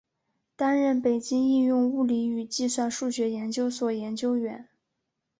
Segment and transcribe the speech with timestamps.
[0.55, 4.67] 担任北京应用物理与计算数学研究所研究员。